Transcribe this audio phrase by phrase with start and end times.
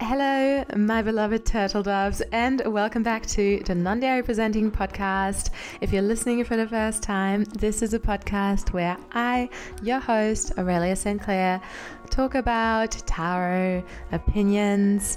[0.00, 5.50] Hello, my beloved turtle doves, and welcome back to the Non Dairy Presenting Podcast.
[5.80, 9.48] If you're listening for the first time, this is a podcast where I,
[9.84, 11.22] your host, Aurelia St.
[11.22, 11.62] Clair,
[12.10, 15.16] talk about tarot, opinions,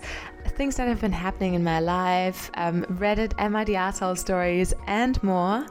[0.50, 5.22] things that have been happening in my life, um, Reddit and my arsehole stories, and
[5.24, 5.66] more.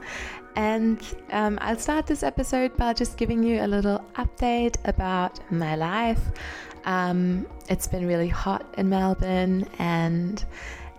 [0.57, 1.01] And
[1.31, 6.19] um, I'll start this episode by just giving you a little update about my life.
[6.87, 10.43] Um, it's been really hot in Melbourne, and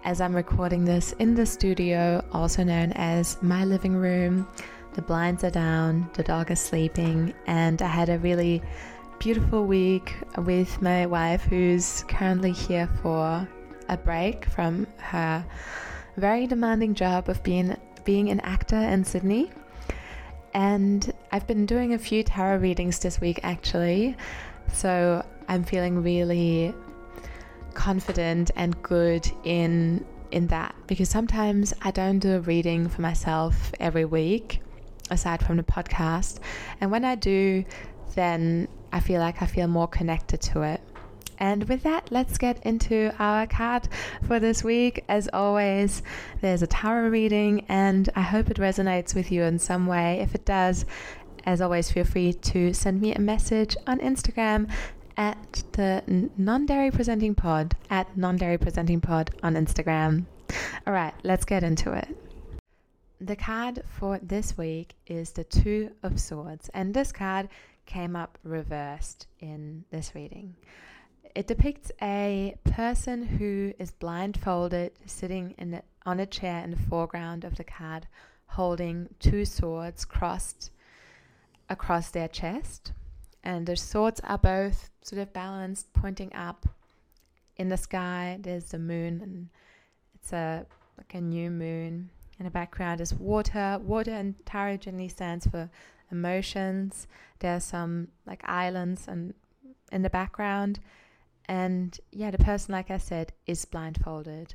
[0.05, 4.47] as I'm recording this in the studio, also known as my living room,
[4.93, 8.61] the blinds are down, the dog is sleeping, and I had a really
[9.19, 13.48] beautiful week with my wife, who's currently here for
[13.89, 15.43] a break from her
[16.19, 19.51] very demanding job of being being an actor in Sydney.
[20.53, 24.17] And I've been doing a few tarot readings this week actually.
[24.73, 26.75] So I'm feeling really
[27.75, 33.73] confident and good in in that because sometimes I don't do a reading for myself
[33.81, 34.61] every week
[35.11, 36.39] aside from the podcast.
[36.81, 37.64] And when I do,
[38.14, 40.81] then I feel like I feel more connected to it.
[41.39, 43.89] And with that, let's get into our card
[44.27, 45.05] for this week.
[45.08, 46.03] As always,
[46.41, 50.19] there's a tarot reading, and I hope it resonates with you in some way.
[50.20, 50.84] If it does,
[51.45, 54.69] as always, feel free to send me a message on Instagram
[55.19, 60.24] at the non dairy presenting pod, at non dairy presenting pod on Instagram.
[60.86, 62.16] All right, let's get into it.
[63.20, 67.48] The card for this week is the Two of Swords, and this card
[67.84, 70.55] came up reversed in this reading.
[71.34, 77.44] It depicts a person who is blindfolded, sitting in on a chair in the foreground
[77.44, 78.06] of the card,
[78.46, 80.70] holding two swords crossed
[81.69, 82.92] across their chest.
[83.44, 86.67] And the swords are both sort of balanced, pointing up.
[87.56, 89.48] In the sky, there's the moon, and
[90.14, 92.11] it's a like a new moon.
[92.39, 93.80] In the background is water.
[93.83, 94.34] Water
[94.77, 95.70] generally stands for
[96.11, 97.07] emotions.
[97.40, 99.35] There's some like islands and
[99.90, 100.80] in the background
[101.48, 104.55] and yeah, the person, like I said, is blindfolded.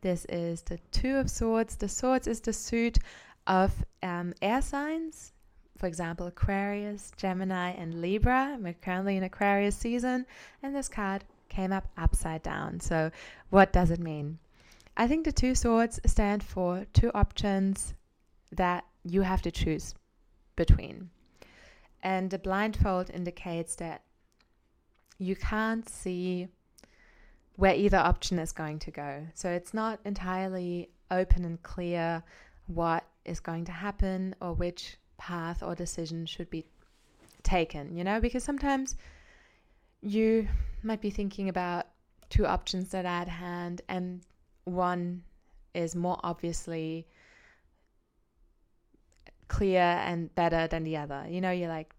[0.00, 1.76] This is the Two of Swords.
[1.76, 2.98] The Swords is the suit
[3.46, 5.32] of um, air signs,
[5.84, 8.56] for example, Aquarius, Gemini, and Libra.
[8.58, 10.24] We're currently in Aquarius season,
[10.62, 12.80] and this card came up upside down.
[12.80, 13.10] So,
[13.50, 14.38] what does it mean?
[14.96, 17.92] I think the two swords stand for two options
[18.50, 19.94] that you have to choose
[20.56, 21.10] between.
[22.02, 24.04] And the blindfold indicates that
[25.18, 26.48] you can't see
[27.56, 29.26] where either option is going to go.
[29.34, 32.22] So it's not entirely open and clear
[32.68, 36.64] what is going to happen or which path or decision should be
[37.42, 38.96] taken, you know, because sometimes
[40.00, 40.48] you
[40.82, 41.86] might be thinking about
[42.30, 44.22] two options that are at hand and
[44.64, 45.22] one
[45.74, 47.06] is more obviously
[49.48, 51.26] clear and better than the other.
[51.28, 51.94] You know, you're like,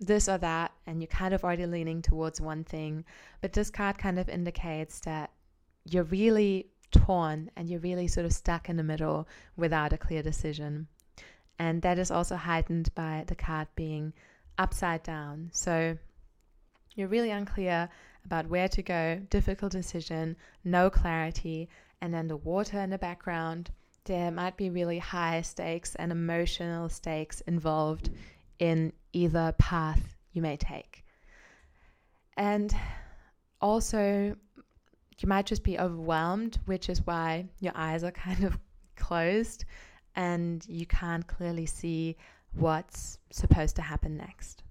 [0.00, 3.04] this or that, and you're kind of already leaning towards one thing.
[3.40, 5.30] But this card kind of indicates that
[5.84, 10.22] you're really torn and you're really sort of stuck in the middle without a clear
[10.22, 10.88] decision.
[11.62, 14.14] And that is also heightened by the card being
[14.58, 15.50] upside down.
[15.52, 15.96] So
[16.96, 17.88] you're really unclear
[18.24, 21.68] about where to go, difficult decision, no clarity,
[22.00, 23.70] and then the water in the background.
[24.06, 28.10] There might be really high stakes and emotional stakes involved
[28.58, 31.04] in either path you may take.
[32.36, 32.74] And
[33.60, 34.34] also,
[35.16, 38.58] you might just be overwhelmed, which is why your eyes are kind of
[38.96, 39.64] closed
[40.16, 42.16] and you can't clearly see
[42.54, 44.62] what's supposed to happen next.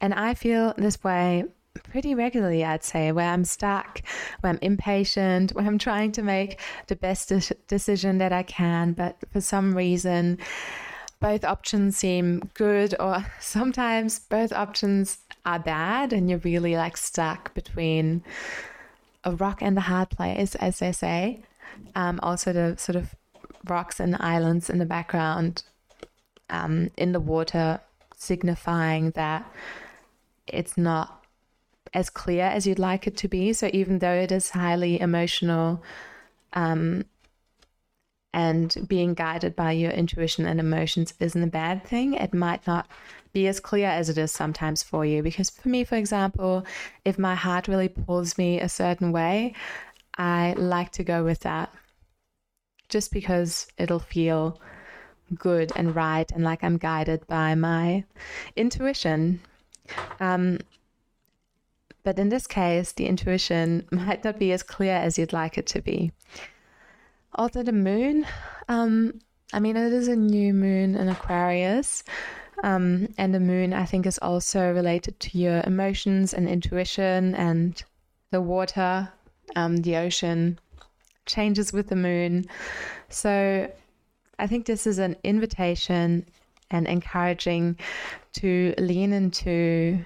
[0.00, 4.02] And I feel this way pretty regularly, I'd say, where I'm stuck,
[4.40, 8.92] where I'm impatient, where I'm trying to make the best de- decision that I can,
[8.92, 10.38] but for some reason,
[11.20, 17.54] both options seem good, or sometimes both options are bad, and you're really like stuck
[17.54, 18.24] between
[19.24, 21.42] a rock and a hard place, as they say.
[21.94, 23.14] Um, also, the sort of
[23.68, 25.62] rocks and islands in the background
[26.48, 27.80] um, in the water,
[28.16, 29.50] signifying that
[30.46, 31.24] it's not
[31.94, 33.52] as clear as you'd like it to be.
[33.52, 35.82] So, even though it is highly emotional,
[36.52, 37.04] um,
[38.32, 42.14] and being guided by your intuition and emotions isn't a bad thing.
[42.14, 42.86] It might not
[43.32, 45.22] be as clear as it is sometimes for you.
[45.22, 46.64] Because for me, for example,
[47.04, 49.54] if my heart really pulls me a certain way,
[50.16, 51.72] I like to go with that
[52.90, 54.60] just because it'll feel
[55.34, 58.04] good and right and like I'm guided by my
[58.56, 59.40] intuition.
[60.18, 60.58] Um,
[62.02, 65.66] but in this case, the intuition might not be as clear as you'd like it
[65.68, 66.12] to be.
[67.34, 68.26] Also, the moon,
[68.68, 69.20] um,
[69.52, 72.02] I mean, it is a new moon in Aquarius.
[72.62, 77.82] Um, and the moon, I think, is also related to your emotions and intuition and
[78.30, 79.10] the water,
[79.56, 80.58] um, the ocean
[81.26, 82.46] changes with the moon.
[83.08, 83.70] So
[84.38, 86.26] I think this is an invitation
[86.70, 87.78] and encouraging
[88.34, 90.04] to lean into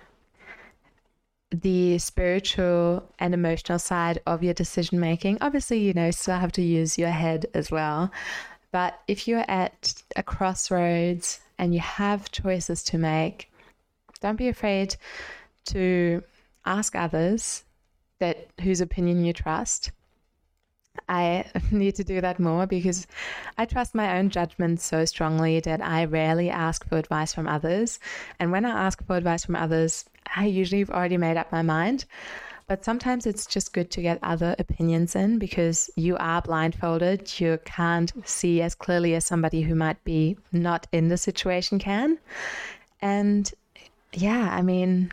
[1.51, 5.39] the spiritual and emotional side of your decision making.
[5.41, 8.11] Obviously, you know, still have to use your head as well.
[8.73, 13.53] But if you're at a crossroads and you have choices to make,
[14.21, 14.97] don't be afraid
[15.67, 16.23] to
[16.65, 17.63] ask others
[18.19, 19.93] that whose opinion you trust.
[21.09, 23.07] I need to do that more because
[23.59, 27.99] I trust my own judgment so strongly that I rarely ask for advice from others.
[28.39, 30.05] And when I ask for advice from others,
[30.35, 32.05] I usually have already made up my mind.
[32.67, 37.39] But sometimes it's just good to get other opinions in because you are blindfolded.
[37.39, 42.19] You can't see as clearly as somebody who might be not in the situation can.
[43.03, 43.53] And
[44.15, 45.13] yeah, I mean,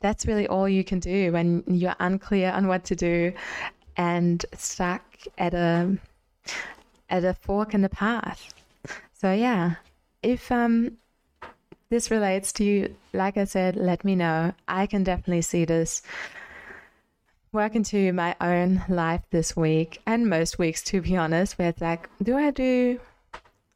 [0.00, 3.32] that's really all you can do when you're unclear on what to do
[3.96, 5.02] and stuck
[5.38, 5.98] at a
[7.08, 8.54] at a fork in the path.
[9.12, 9.76] So yeah,
[10.22, 10.98] if um
[11.88, 14.52] this relates to you, like I said, let me know.
[14.66, 16.02] I can definitely see this
[17.52, 21.80] work into my own life this week and most weeks, to be honest, where it's
[21.80, 23.00] like, do I do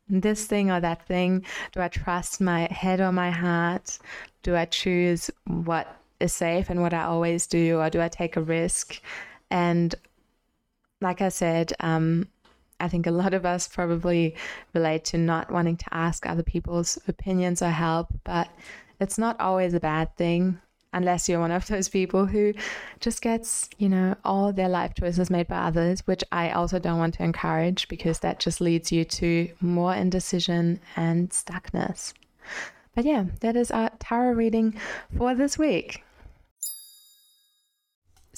[0.08, 1.46] this thing or that thing?
[1.72, 3.98] Do I trust my head or my heart?
[4.42, 8.36] Do I choose what is safe and what I always do, or do I take
[8.36, 9.00] a risk?
[9.50, 9.94] And
[11.00, 12.28] like I said, um,
[12.80, 14.34] I think a lot of us probably
[14.74, 18.48] relate to not wanting to ask other people's opinions or help, but
[19.00, 20.60] it's not always a bad thing
[20.92, 22.52] unless you're one of those people who
[22.98, 26.98] just gets, you know, all their life choices made by others, which I also don't
[26.98, 32.12] want to encourage because that just leads you to more indecision and stuckness.
[32.94, 34.74] But yeah, that is our tarot reading
[35.16, 36.02] for this week.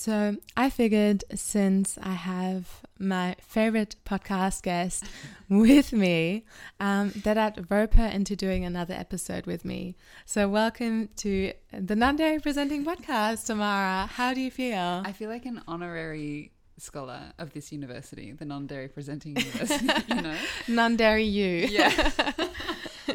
[0.02, 5.04] So I figured since I have my favorite podcast guest
[5.48, 6.44] with me,
[6.80, 9.94] um, that I'd rope her into doing another episode with me.
[10.26, 14.08] So welcome to the Non-Dairy Presenting Podcast, Tamara.
[14.12, 15.02] How do you feel?
[15.04, 20.36] I feel like an honorary scholar of this university, the non-dairy presenting university, you know?
[20.66, 21.68] Non-dairy you.
[21.68, 22.10] Yeah.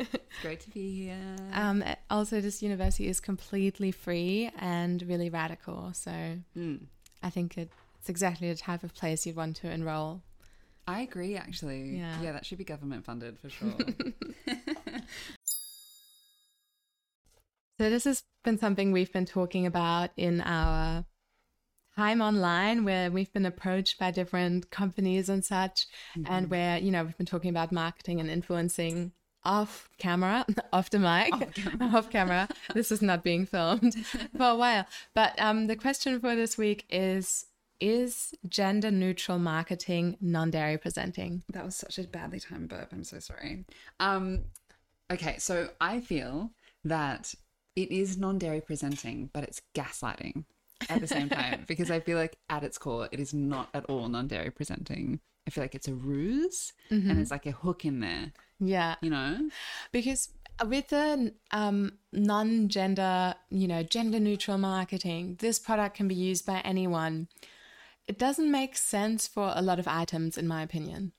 [0.01, 1.35] it's great to be here.
[1.53, 5.91] Um, also, this university is completely free and really radical.
[5.94, 6.11] So
[6.55, 6.85] Mm.
[7.23, 10.21] I think it, it's exactly the type of place you'd want to enroll.
[10.88, 11.97] I agree, actually.
[11.97, 12.21] Yeah.
[12.21, 13.73] Yeah, that should be government funded for sure.
[17.79, 21.05] So this has been something we've been talking about in our
[21.95, 25.85] time online where we've been approached by different companies and such
[26.25, 29.11] and where, you know, we've been talking about marketing and influencing
[29.47, 31.88] off camera, off the mic, Off camera.
[31.97, 32.47] off camera.
[32.75, 33.95] This is not being filmed
[34.38, 34.85] for a while.
[35.15, 37.45] But um, the question for this week is
[37.79, 41.44] is gender neutral marketing non-dairy presenting?
[41.53, 42.89] that was such a badly timed burp.
[42.91, 43.65] I'm so sorry.
[43.99, 44.45] Um,
[45.11, 46.50] okay, so I feel
[46.83, 47.35] that
[47.75, 50.45] it is non-dairy presenting, but it's gaslighting
[50.89, 53.85] at the same time because I feel like at its core, it is not at
[53.85, 55.19] all non-dairy presenting.
[55.48, 58.96] I feel like it's a ruse and it's like a hook in there, Yeah.
[59.01, 59.50] you know?
[59.94, 60.30] Because
[60.66, 66.46] with the um, non gender, you know, gender neutral marketing, this product can be used
[66.46, 67.30] by anyone.
[68.08, 71.13] It doesn't make sense for a lot of items, in my opinion.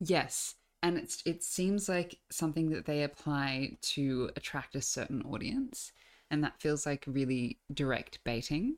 [0.00, 0.54] Yes.
[0.82, 5.92] And it's it seems like something that they apply to attract a certain audience.
[6.30, 8.76] And that feels like really direct baiting.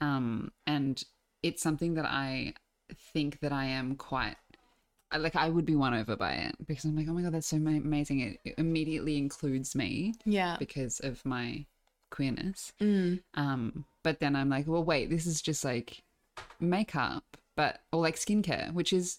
[0.00, 1.02] Um, and
[1.42, 2.54] it's something that I
[2.92, 4.36] think that I am quite
[5.16, 7.46] like I would be won over by it because I'm like, oh my god, that's
[7.46, 8.20] so amazing.
[8.20, 10.56] It, it immediately includes me Yeah.
[10.58, 11.66] because of my
[12.10, 12.72] queerness.
[12.80, 13.20] Mm.
[13.34, 16.02] Um, but then I'm like, well, wait, this is just like
[16.60, 17.24] makeup,
[17.56, 19.18] but or like skincare, which is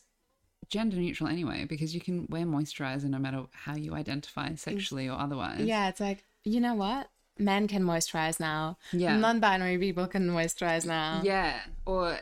[0.69, 5.17] gender neutral anyway, because you can wear moisturizer no matter how you identify sexually or
[5.17, 5.62] otherwise.
[5.62, 7.10] Yeah, it's like, you know what?
[7.38, 8.77] Men can moisturize now.
[8.91, 9.17] Yeah.
[9.17, 11.22] Non binary people can moisturize now.
[11.24, 12.17] Yeah, or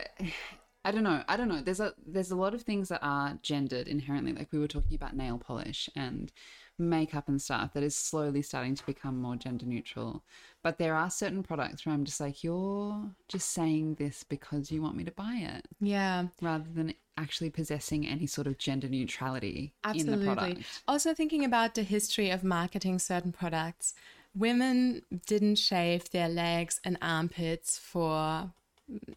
[0.84, 1.22] I don't know.
[1.28, 1.60] I don't know.
[1.62, 4.32] There's a there's a lot of things that are gendered inherently.
[4.32, 6.30] Like we were talking about nail polish and
[6.76, 10.24] makeup and stuff that is slowly starting to become more gender neutral.
[10.62, 14.82] But there are certain products where I'm just like, you're just saying this because you
[14.82, 16.26] want me to buy it, Yeah.
[16.42, 20.26] rather than actually possessing any sort of gender neutrality in the product.
[20.26, 20.34] Absolutely.
[20.34, 20.82] product.
[20.88, 23.94] Also, thinking about the history of marketing certain products,
[24.34, 28.50] women didn't shave their legs and armpits for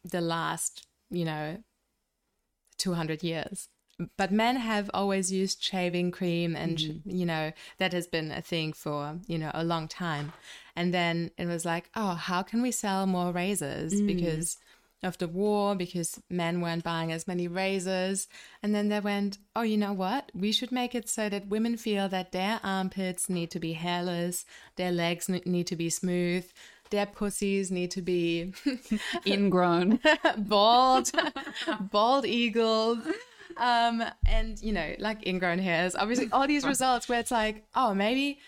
[0.05, 1.57] the last, you know,
[2.77, 3.69] 200 years.
[4.15, 7.09] But men have always used shaving cream, and mm-hmm.
[7.09, 10.33] you know that has been a thing for you know a long time.
[10.75, 14.05] And then it was like, oh, how can we sell more razors mm.
[14.05, 14.57] because
[15.01, 15.73] of the war?
[15.73, 18.27] Because men weren't buying as many razors.
[18.61, 20.31] And then they went, oh, you know what?
[20.35, 24.45] We should make it so that women feel that their armpits need to be hairless,
[24.75, 26.45] their legs need to be smooth,
[26.89, 28.53] their pussies need to be
[29.25, 29.99] Ingrown.
[30.37, 31.11] bald,
[31.91, 32.99] bald eagles.
[33.57, 37.93] Um, and you know, like ingrown hairs, obviously all these results where it's like, oh,
[37.93, 38.39] maybe,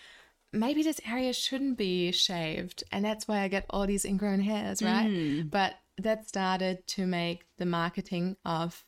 [0.52, 2.84] maybe this area shouldn't be shaved.
[2.92, 5.08] And that's why I get all these ingrown hairs, right?
[5.50, 8.84] But that started to make the marketing of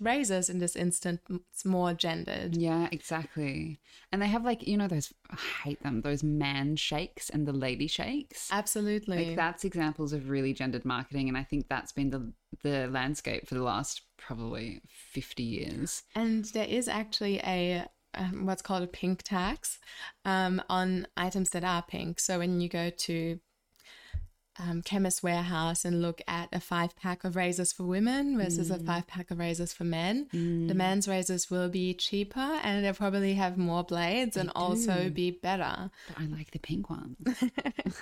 [0.00, 1.20] razors in this instance
[1.64, 2.56] more gendered.
[2.56, 3.80] Yeah, exactly.
[4.12, 7.52] And they have like, you know, those, I hate them, those man shakes and the
[7.52, 8.48] lady shakes.
[8.50, 9.26] Absolutely.
[9.26, 11.28] Like that's examples of really gendered marketing.
[11.28, 16.02] And I think that's been the, the landscape for the last probably 50 years.
[16.14, 19.78] And there is actually a um, what's called a pink tax
[20.24, 22.18] um, on items that are pink.
[22.18, 23.38] So when you go to
[24.58, 28.78] um, Chemist Warehouse and look at a five pack of razors for women versus a
[28.78, 33.34] five pack of razors for men, the men's razors will be cheaper and they'll probably
[33.34, 35.90] have more blades and also be better.
[36.08, 37.16] But I like the pink ones.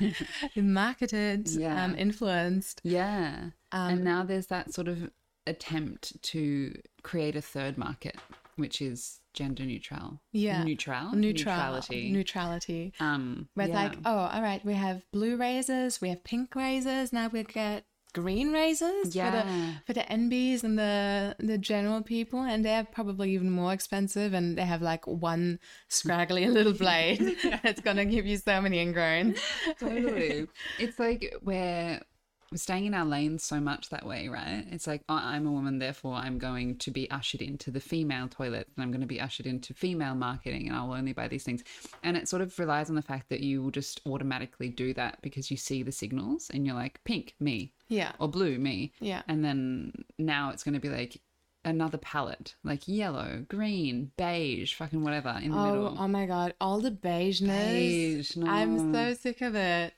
[0.56, 1.84] Marketed, Yeah.
[1.84, 2.80] um, influenced.
[2.84, 3.50] Yeah.
[3.72, 5.10] and now there's that sort of
[5.46, 8.16] attempt to create a third market,
[8.56, 10.20] which is gender neutral.
[10.32, 10.64] Yeah.
[10.64, 11.12] Neutral.
[11.14, 12.10] Neutral, Neutrality.
[12.12, 12.92] neutrality.
[13.00, 13.82] um, Where it's yeah.
[13.84, 17.84] like, oh, all right, we have blue razors, we have pink razors, now we get
[18.14, 19.30] green razors Yeah.
[19.30, 23.74] for the for the NBs and the the general people, and they're probably even more
[23.74, 25.58] expensive, and they have like one
[25.88, 29.34] scraggly little blade that's gonna give you so many ingrown.
[29.78, 30.46] totally.
[30.78, 32.00] it's like we're
[32.50, 34.64] we're staying in our lanes so much that way, right?
[34.70, 38.28] It's like I- I'm a woman, therefore I'm going to be ushered into the female
[38.28, 41.44] toilet, and I'm going to be ushered into female marketing, and I'll only buy these
[41.44, 41.64] things.
[42.02, 45.20] And it sort of relies on the fact that you will just automatically do that
[45.22, 49.22] because you see the signals, and you're like, pink, me, Yeah, or blue, me, yeah,
[49.28, 51.20] and then now it's going to be like
[51.64, 55.96] another palette, like yellow, green, beige, fucking whatever in the Oh, middle.
[55.98, 57.48] oh my god, all the beigeness.
[57.48, 59.94] Beige, I'm so sick of it.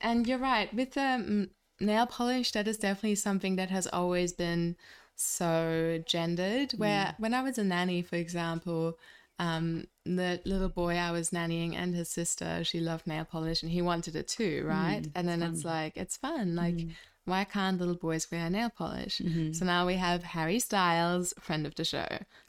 [0.00, 1.48] And you're right, with the mm,
[1.80, 4.76] nail polish, that is definitely something that has always been
[5.16, 6.72] so gendered.
[6.72, 7.14] Where mm.
[7.18, 8.98] when I was a nanny, for example,
[9.38, 13.72] um, the little boy I was nannying and his sister, she loved nail polish and
[13.72, 15.02] he wanted it too, right?
[15.02, 16.54] Mm, and then it's like, it's fun.
[16.54, 16.92] Like, mm.
[17.24, 19.20] Why can't little boys wear nail polish?
[19.52, 22.06] So now we have Harry Styles, friend of the show.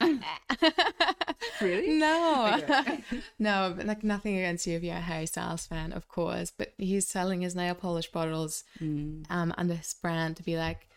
[1.60, 1.98] really?
[1.98, 2.58] No,
[3.38, 6.50] no, but like nothing against you if you're a Harry Styles fan, of course.
[6.56, 8.64] But he's selling his nail polish bottles
[9.30, 10.88] um, under his brand to be like,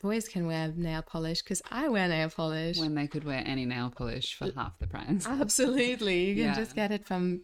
[0.00, 2.78] boys can wear nail polish because I wear nail polish.
[2.78, 5.26] when they could wear any nail polish for half the price.
[5.26, 6.54] Absolutely, you can Yeah.
[6.54, 7.42] just get it from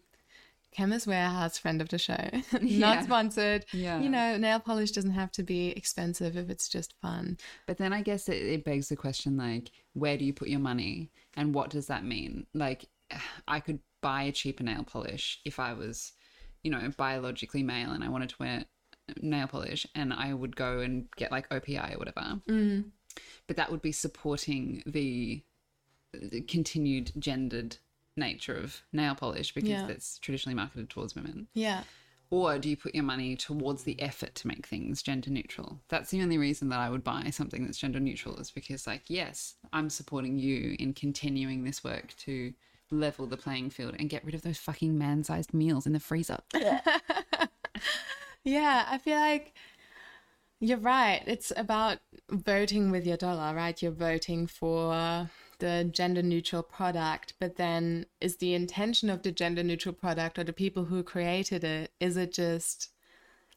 [0.71, 2.29] Chemist Warehouse, friend of the show.
[2.53, 3.03] Not Yeah.
[3.03, 3.65] sponsored.
[3.73, 4.01] Yeah.
[4.01, 7.39] You know, nail polish doesn't have to be expensive if it's just fun.
[7.67, 10.61] But then I guess it, it begs the question like, where do you put your
[10.61, 12.47] money and what does that mean?
[12.55, 12.87] Like,
[13.49, 16.13] I could buy a cheaper nail polish if I was,
[16.63, 18.65] you know, biologically male and I wanted to wear
[19.23, 22.41] nail polish and I would go and get like OPI or whatever.
[22.49, 22.91] Mm.
[23.47, 25.43] But that would be supporting the,
[26.13, 27.79] the continued gendered
[28.19, 29.87] nature of nail polish because Yeah.
[29.87, 31.49] that's traditionally marketed towards women.
[31.55, 31.85] Yeah.
[32.31, 35.81] Or do you put your money towards the effort to make things gender neutral?
[35.89, 39.05] That's the only reason that I would buy something that's gender neutral is because, like,
[39.09, 42.53] yes, I'm supporting you in continuing this work to
[42.91, 46.01] level the playing field and get rid of those fucking man sized meals in the
[46.01, 46.39] freezer.
[48.45, 49.53] Yeah, I feel like
[50.61, 51.23] you're right.
[51.27, 51.99] It's about
[52.31, 53.81] voting with your dollar, right?
[53.83, 55.29] You're voting for
[55.59, 60.45] the gender neutral product, but then is the intention of the gender neutral product or
[60.45, 62.91] the people who created it, is it just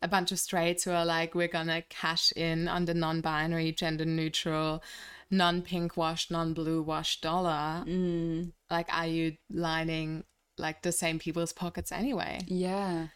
[0.02, 3.72] a bunch of straights who are like, we're gonna cash in on the non binary,
[3.72, 4.84] gender neutral,
[5.30, 7.84] non pink wash, non blue wash dollar?
[7.86, 8.52] Mm.
[8.70, 10.24] Like, are you lining
[10.58, 12.40] like the same people's pockets anyway?
[12.48, 13.08] Yeah.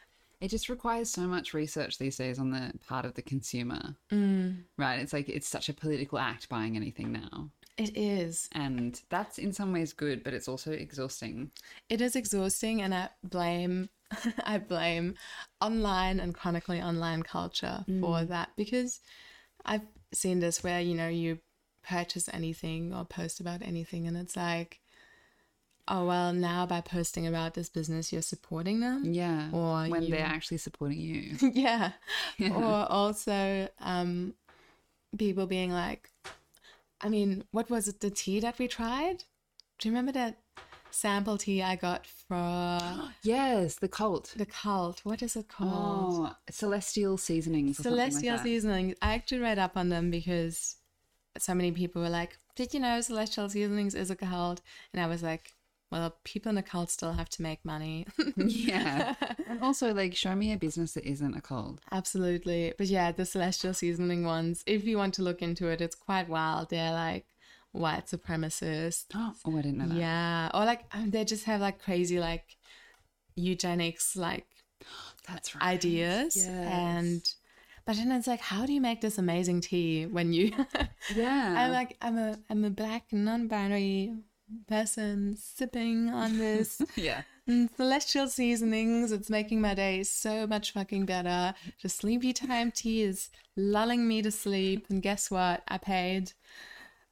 [0.42, 3.96] It just requires so much research these days on the part of the consumer.
[4.12, 4.64] Mm.
[4.78, 5.00] Right?
[5.00, 7.50] It's like it's such a political act buying anything now.
[7.78, 8.48] It is.
[8.54, 11.52] And that's in some ways good, but it's also exhausting.
[11.90, 13.90] It is exhausting, and I blame
[14.44, 15.16] I blame
[15.60, 19.02] online and chronically online culture for that because
[19.66, 19.82] I've
[20.14, 21.40] seen this where you know you
[21.84, 24.80] purchase anything or post about anything, and it's like
[25.88, 29.04] oh well, now by posting about this business, you're supporting them.
[29.14, 29.50] Yeah.
[29.52, 31.36] Or when you- they're actually supporting you.
[31.54, 31.92] yeah.
[32.38, 32.54] Yeah.
[32.56, 34.34] Or also um,
[35.18, 36.10] people being like,
[37.02, 38.00] I mean, what was it?
[38.00, 39.24] The tea that we tried?
[39.80, 40.38] Do you remember that
[40.92, 44.34] sample tea I got from yes, the cult.
[44.38, 45.02] the cult?
[45.04, 46.30] What is it called?
[46.30, 47.78] Oh, celestial seasonings.
[47.78, 48.44] Celestial like.
[48.44, 48.96] Seasonings.
[49.02, 50.78] I actually read up on them because
[51.38, 54.62] so many people were like, "Did you know Celestial Seasonings is a cult?"
[54.94, 55.54] And I was like,
[55.92, 59.16] "Well, people in a cult still have to make money." yeah.
[59.48, 61.80] And also, like, show me a business that isn't a cult.
[61.92, 62.74] Absolutely.
[62.78, 66.28] But yeah, the Celestial Seasoning ones, if you want to look into it, it's quite
[66.28, 66.72] wild.
[66.72, 67.28] They're like
[67.72, 69.06] white supremacists.
[69.14, 69.98] Oh, I didn't know that.
[69.98, 70.50] Yeah.
[70.54, 72.58] Or like um, they just have like crazy like
[73.36, 74.48] eugenics like
[75.28, 75.64] That's right.
[75.64, 76.36] ideas.
[76.36, 76.48] Yes.
[76.48, 77.22] And
[77.86, 80.52] but then it's like, how do you make this amazing tea when you
[81.16, 81.56] Yeah.
[81.58, 84.14] I'm like I'm a I'm a black non-binary
[84.68, 87.22] person sipping on this yeah.
[87.76, 89.12] celestial seasonings.
[89.12, 91.54] It's making my day so much fucking better.
[91.82, 94.88] The sleepy time tea is lulling me to sleep.
[94.90, 95.64] And guess what?
[95.68, 96.34] I paid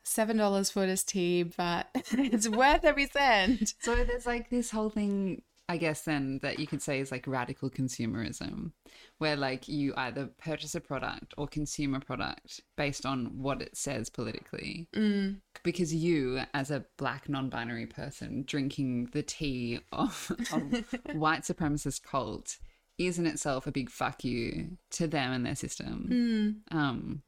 [0.04, 3.74] seven dollars for this tea, but it's worth every cent.
[3.80, 7.26] So there's like this whole thing, I guess, then that you could say is like
[7.28, 8.72] radical consumerism,
[9.18, 13.76] where like you either purchase a product or consume a product based on what it
[13.76, 14.88] says politically.
[14.96, 15.38] Mm.
[15.64, 22.04] Because you, as a black non binary person, drinking the tea of, of white supremacist
[22.04, 22.58] cult
[22.98, 26.62] is in itself a big fuck you to them and their system.
[26.72, 26.78] Mm.
[26.78, 27.22] um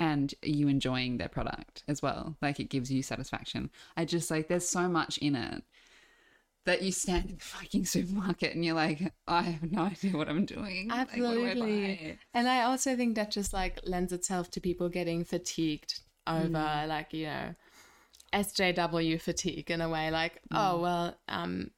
[0.00, 4.46] and you enjoying their product as well like it gives you satisfaction i just like
[4.46, 5.64] there's so much in it
[6.66, 10.28] that you stand in the fucking supermarket and you're like i have no idea what
[10.28, 11.96] i'm doing Like, I Absolutely.
[11.96, 12.18] buy?
[12.34, 17.12] And I also think that just like lends itself to people getting fatigued over like,
[17.12, 17.54] you know,
[18.32, 21.70] SJW fatigue in a way, like, oh well, um,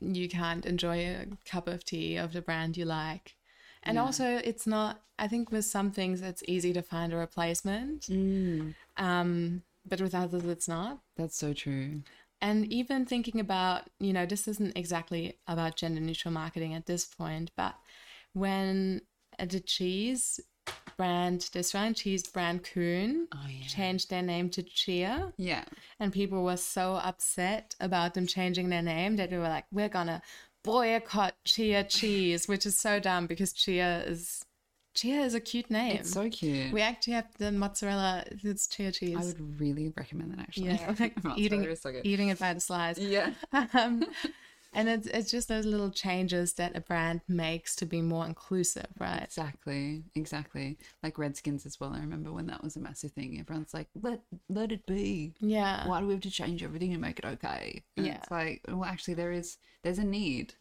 [0.00, 3.36] you can't enjoy a cup of tea of the brand you like.
[3.82, 4.04] And Yeah.
[4.04, 8.10] also it's not I think with some things it's easy to find a replacement.
[8.10, 11.00] Mm, Um, but with others it's not.
[11.16, 12.02] that's so true
[12.40, 17.04] And even thinking about, you know, this isn't exactly about gender neutral marketing at this
[17.04, 17.74] point, but
[18.32, 19.02] when
[19.38, 20.40] the cheese
[20.98, 23.66] brand, the Australian cheese brand Coon, oh yeah.
[23.66, 25.64] Changed their name to Cheer, yeah.
[25.98, 29.88] And people were so upset about them changing their name that they were like, we're
[29.88, 30.20] gonna
[30.62, 34.44] boycott Cheer cheese, which is so dumb because Cheer is
[34.94, 35.98] Cheer is a cute name.
[35.98, 36.72] it's so cute.
[36.72, 39.16] We actually have the mozzarella, it's Cheer cheese.
[39.16, 40.66] i would really recommend that actually.
[40.66, 42.98] Yeah, like eating so eating it by the slice.
[42.98, 43.32] yeah.
[43.74, 44.04] Um,
[44.78, 48.86] and it's it's just those little changes that a brand makes to be more inclusive,
[48.98, 49.28] right?
[49.28, 50.78] Exactly, exactly.
[51.02, 51.92] Like Redskins as well.
[51.94, 53.38] I remember when that was a massive thing.
[53.40, 57.00] Everyone's like, "Let let it be." Yeah, why do we have to change everything and
[57.00, 57.84] make it okay?
[57.96, 58.16] And Yeah.
[58.16, 60.54] It's like, well, actually, there is there's a need,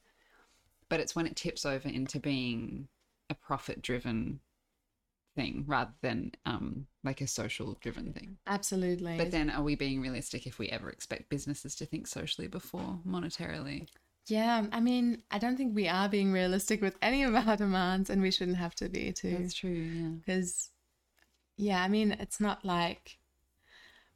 [0.89, 2.88] but it's when it tips over into being
[3.30, 4.39] a profit driven
[5.36, 8.38] thing rather than um like a social driven thing.
[8.47, 9.17] absolutely.
[9.17, 12.99] But then, are we being realistic if we ever expect businesses to think socially before
[13.08, 13.88] monetarily?
[14.27, 18.09] Yeah, I mean, I don't think we are being realistic with any of our demands,
[18.09, 19.37] and we shouldn't have to be too.
[19.39, 19.71] That's true.
[19.71, 20.09] Yeah.
[20.25, 20.69] Because,
[21.55, 23.17] yeah, I mean, it's not like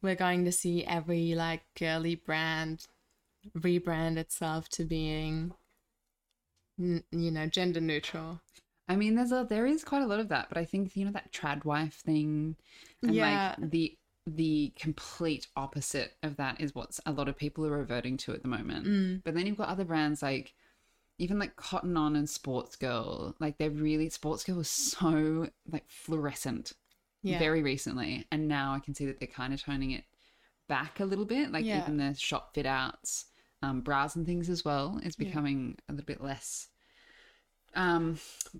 [0.02, 2.86] we're going to see every like girly brand
[3.58, 5.54] rebrand itself to being,
[6.80, 8.42] n- you know, gender neutral.
[8.90, 11.06] I mean, there's a there is quite a lot of that, but I think you
[11.06, 12.58] know that trad wife thing,
[13.02, 13.56] and Yeah.
[13.60, 13.98] like the
[14.36, 18.42] the complete opposite of that is what a lot of people are reverting to at
[18.42, 18.86] the moment.
[18.88, 19.22] Mm.
[19.24, 20.54] But then you've got other brands like
[21.18, 26.74] even like Cotton On and Sportsgirl, like they're really Sportsgirl was so like fluorescent
[27.24, 27.38] Yeah.
[27.40, 30.04] very recently, and now I can see that they're kind of toning it
[30.68, 31.52] back a little bit.
[31.52, 31.82] Like Yeah.
[31.84, 33.26] even the shop fit outs,
[33.62, 35.26] um, bras and things as well is Yeah.
[35.26, 36.70] becoming a little bit less.
[37.74, 38.20] Um,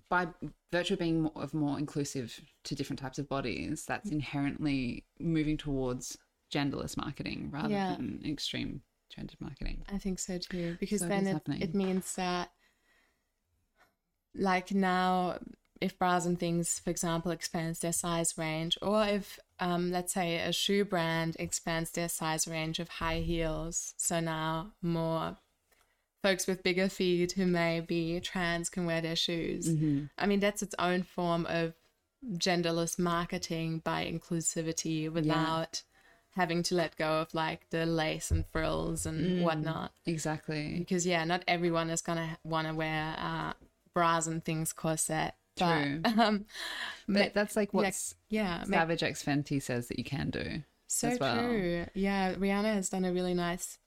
[0.10, 0.28] by
[0.72, 4.14] virtue of being more, of more inclusive to different types of bodies, that's Mm.
[4.14, 6.18] inherently moving towards
[6.52, 7.96] genderless marketing rather Yeah.
[7.96, 8.82] than extreme
[9.14, 9.84] gendered marketing.
[9.92, 10.78] I think so too.
[10.80, 12.52] Because So then it, it means that,
[14.34, 15.40] like now,
[15.82, 20.38] if bras and things, for example, expands their size range, or if, um, let's say,
[20.38, 25.38] a shoe brand expands their size range of high heels, so now more
[26.22, 29.68] folks with bigger feet who may be trans can wear their shoes.
[29.70, 30.06] Mm-hmm.
[30.18, 31.74] I mean, that's its own form of
[32.36, 35.82] genderless marketing by inclusivity without
[36.36, 39.44] having to let go of like the lace and frills and Mm.
[39.44, 39.92] whatnot.
[40.06, 40.76] Exactly.
[40.80, 43.54] Because yeah, not everyone is gonna want to wear uh,
[43.94, 45.34] bras and things corset.
[45.58, 46.02] But, True.
[46.06, 46.46] Um,
[47.08, 47.94] ma- But that's like what
[48.30, 50.64] yeah, ma- Savage X Fenty says that you can do.
[50.88, 51.38] so as well.
[51.40, 51.86] true.
[51.94, 53.78] Yeah, Rihanna has done a really nice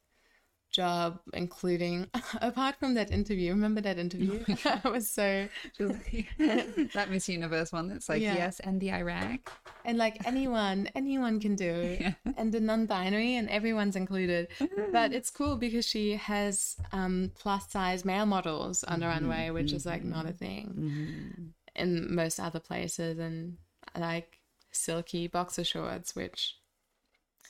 [0.75, 2.09] job, including
[2.43, 3.51] apart from that interview.
[3.51, 4.45] Remember that interview?
[4.85, 8.35] I was so that Miss Universe one that's like, Yeah.
[8.35, 9.51] yes, and the Iraq.
[9.85, 12.15] and like anyone, anyone can do, it.
[12.37, 14.49] and the non-binary, and everyone's included.
[14.93, 19.55] But it's cool because she has um, plus size male models on the runway, mm-hmm.
[19.55, 20.11] which is like mm-hmm.
[20.11, 21.43] not a thing mm-hmm.
[21.77, 23.57] in most other places, and
[23.97, 24.41] like
[24.73, 26.57] silky boxer shorts, which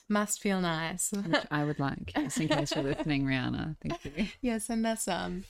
[0.09, 1.13] must feel nice.
[1.13, 3.77] Which I would like, just in case you're listening, Rihanna.
[3.83, 4.27] Thank you.
[4.41, 5.45] Yeah, send us some.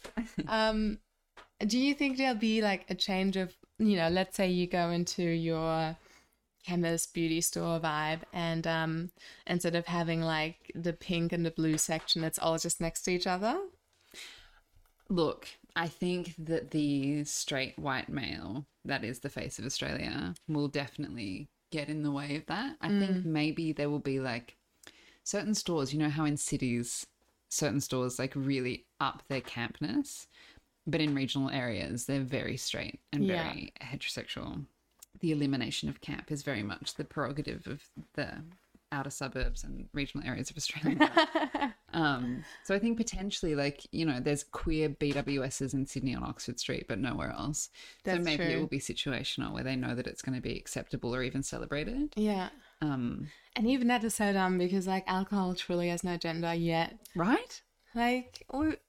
[0.48, 0.98] um,
[1.66, 4.90] do you think there'll be like a change of, you know, let's say you go
[4.90, 5.96] into your
[6.64, 9.11] chemist beauty store vibe and um
[9.46, 13.11] instead of having like the pink and the blue section, it's all just next to
[13.11, 13.59] each other?
[15.09, 20.68] Look, I think that the straight white male that is the face of Australia will
[20.68, 22.77] definitely get in the way of that.
[22.81, 23.24] I think mm.
[23.24, 24.57] maybe there will be like
[25.22, 27.07] certain stores, you know how in cities
[27.48, 30.27] certain stores like really up their campness,
[30.87, 33.44] but in regional areas they're very straight and Yeah.
[33.44, 34.66] very heterosexual.
[35.20, 37.83] The elimination of camp is very much the prerogative of
[38.14, 38.42] the
[38.94, 40.98] outer suburbs and regional areas of Australia.
[41.94, 46.59] Um, so I think potentially, like you know, there's queer BWSs in Sydney on Oxford
[46.59, 47.70] Street, but nowhere else.
[48.02, 48.52] That's so maybe true.
[48.52, 51.44] it will be situational where they know that it's going to be acceptable or even
[51.44, 52.12] celebrated.
[52.16, 52.48] Yeah.
[52.83, 56.98] Um, And even that is so dumb because like alcohol truly has no gender yet.
[57.14, 57.62] right?
[57.94, 58.80] Like what?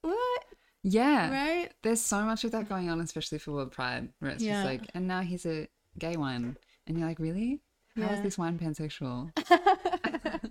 [0.82, 1.30] Yeah.
[1.32, 1.70] Right?
[1.84, 4.64] There's so much of that going on, especially for World Pride, where it's Yeah.
[4.64, 5.68] just like, and now he's a
[6.00, 7.62] gay one, and you're like, really?
[7.98, 8.22] How is Yeah.
[8.22, 9.32] this wine pansexual?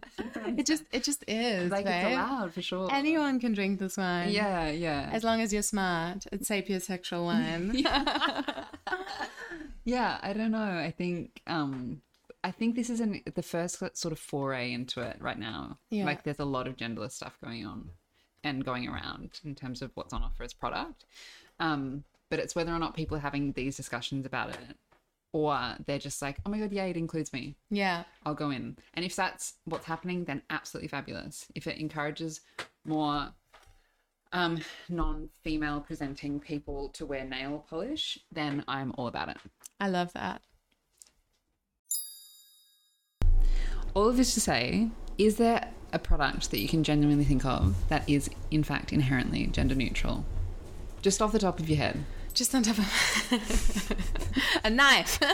[0.57, 1.71] It just it just is.
[1.71, 2.89] like it's allowed for sure.
[2.93, 4.31] Anyone can drink this wine.
[4.31, 5.09] Yeah, yeah.
[5.13, 6.27] As long as you're smart.
[6.31, 7.73] It's sapiosexual wine.
[7.75, 8.65] yeah.
[9.85, 10.59] Yeah, I don't know.
[10.79, 12.03] I think um
[12.45, 15.79] I think this is an, the first sort of foray into it right now.
[15.91, 16.05] Yeah.
[16.05, 17.91] Like there's a lot of genderless stuff going on
[18.45, 21.05] and going around in terms of what's on offer as product.
[21.59, 24.77] Um but it's whether or not people are having these discussions about it
[25.35, 27.57] or they're just like, "Oh my god, yeah, it includes me.
[27.69, 28.05] yeah.
[28.25, 31.47] I'll go in." And if that's what's happening, then absolutely fabulous.
[31.57, 32.41] If it encourages
[32.85, 33.31] more
[34.33, 39.39] um, non-female presenting people to wear nail polish, then I'm all about it.
[39.81, 40.41] I love that.
[43.93, 47.77] All of this to say, is there a product that you can genuinely think of
[47.89, 50.25] that is in fact inherently gender neutral?
[51.03, 52.05] Just off the top of your head.
[52.35, 52.85] Just on top of
[54.65, 55.19] a knife.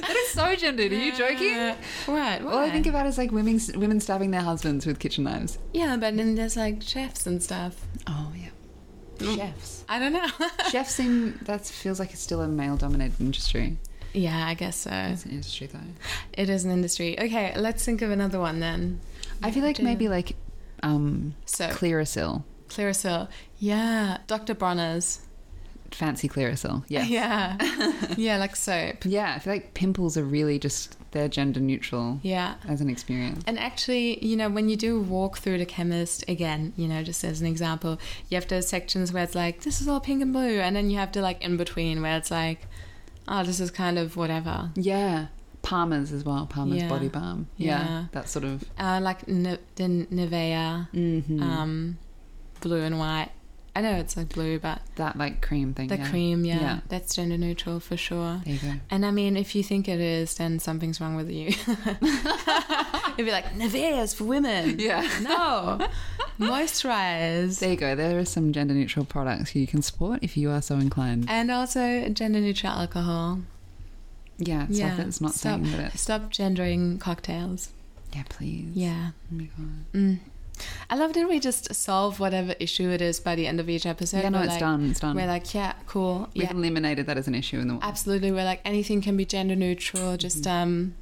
[0.00, 0.92] That is so gendered.
[0.92, 1.74] Are you joking?
[2.06, 2.42] What?
[2.42, 5.58] All I think about is like women women stabbing their husbands with kitchen knives.
[5.72, 7.86] yeah, but then there's like chefs and stuff.
[8.06, 9.34] Oh yeah.
[9.36, 9.84] Chefs.
[9.88, 10.26] I don't know.
[10.70, 13.76] Chefs seem that feels like it's still a male dominated industry.
[14.12, 14.90] yeah, I guess so.
[14.92, 15.78] It's an industry though.
[16.32, 17.18] It is an industry.
[17.18, 19.00] Okay, let's think of another one then.
[19.42, 20.36] I feel like maybe like
[20.82, 22.42] um So, Clearasil.
[22.68, 23.28] Clearasil.
[23.58, 24.54] Yeah, Dr.
[24.54, 25.20] Bronner's.
[25.90, 26.84] Fancy Clearasil.
[26.88, 27.04] Yeah.
[27.04, 28.14] Yeah.
[28.16, 29.04] yeah, like soap.
[29.04, 32.56] Yeah, I feel like pimples are really just they're gender neutral Yeah.
[32.66, 33.44] as an experience.
[33.46, 37.22] And actually, you know, when you do walk through the chemist, again, you know, just
[37.22, 40.32] as an example, you have those sections where it's like, this is all pink and
[40.32, 40.58] blue.
[40.58, 42.66] And then you have to like in between where it's like,
[43.28, 44.70] oh, this is kind of whatever.
[44.74, 45.26] Yeah.
[45.62, 46.46] Palmer's as well.
[46.46, 46.88] Palmer's Yeah.
[46.88, 47.46] body balm.
[47.56, 47.68] Yeah.
[47.84, 48.04] Yeah.
[48.10, 51.40] That sort of Uh, like N- the Nivea, Mm-hmm.
[51.40, 51.98] um,
[52.64, 53.30] blue and white.
[53.76, 55.88] I know it's like blue, but that like cream thing.
[55.88, 56.08] the yeah.
[56.08, 56.80] cream, yeah, Yeah.
[56.88, 58.40] that's gender neutral for sure.
[58.44, 58.72] There you go.
[58.88, 61.46] And I mean, if you think it is, then something's wrong with you.
[63.18, 64.78] You'd be like Nivea's for women.
[64.78, 65.02] Yeah.
[65.22, 65.78] No,
[66.38, 67.58] moisturize.
[67.58, 67.94] There you go.
[67.96, 71.26] There are some gender neutral products you can support if you are so inclined.
[71.28, 73.40] And also gender neutral alcohol.
[74.38, 77.70] Yeah, it's yeah, like it's not stop, saying that it's stop gendering cocktails.
[78.12, 78.70] Yeah, please.
[78.74, 79.10] Yeah.
[79.32, 79.84] Oh my god.
[79.92, 80.18] Mm.
[80.88, 83.86] I love that we just solve whatever issue it is by the end of each
[83.86, 84.18] episode.
[84.22, 84.90] Yeah, no, We're it's like, done.
[84.90, 85.16] It's done.
[85.16, 86.28] We're like, yeah, cool.
[86.34, 87.84] We've Yeah, eliminated that as an issue in the world.
[87.84, 88.30] absolutely.
[88.32, 90.16] We're like, anything can be gender neutral.
[90.16, 90.50] Just Mm-hmm.
[90.62, 90.94] um,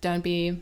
[0.00, 0.60] don't be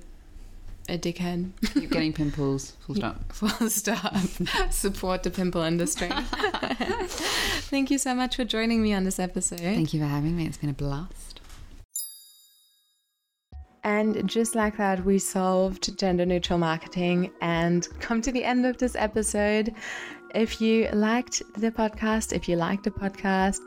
[0.89, 1.51] a dickhead.
[1.75, 2.73] Keep getting pimples.
[2.87, 3.33] Full stop.
[3.33, 4.15] Full stop.
[4.71, 6.09] Support the pimple industry.
[6.11, 9.61] Thank you so much for joining me on this episode.
[9.61, 10.47] Thank you for having me.
[10.47, 11.34] It's been a blast.
[13.85, 18.79] And just like that, we solved gender neutral marketing and come to the end of
[18.79, 19.75] this episode.
[20.35, 23.61] If you liked the podcast, if you liked the podcast,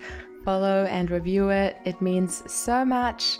[0.43, 1.77] follow and review it.
[1.85, 3.37] It means so much.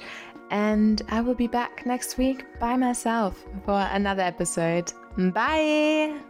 [0.52, 4.94] And I will be back next week by myself for another episode.
[5.18, 6.27] Bye.